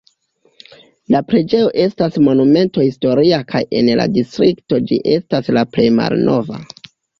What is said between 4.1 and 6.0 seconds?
distrikto ĝi estas la plej